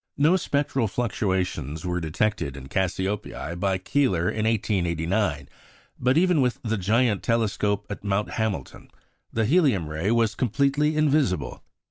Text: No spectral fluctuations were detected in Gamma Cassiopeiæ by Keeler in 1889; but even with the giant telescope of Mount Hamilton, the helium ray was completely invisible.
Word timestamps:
No 0.17 0.35
spectral 0.35 0.87
fluctuations 0.87 1.85
were 1.85 2.01
detected 2.01 2.57
in 2.57 2.63
Gamma 2.63 2.87
Cassiopeiæ 2.89 3.59
by 3.59 3.77
Keeler 3.77 4.27
in 4.31 4.45
1889; 4.47 5.47
but 5.99 6.17
even 6.17 6.41
with 6.41 6.59
the 6.63 6.79
giant 6.79 7.21
telescope 7.21 7.85
of 7.87 8.03
Mount 8.03 8.31
Hamilton, 8.31 8.89
the 9.31 9.45
helium 9.45 9.87
ray 9.87 10.09
was 10.09 10.33
completely 10.33 10.97
invisible. 10.97 11.61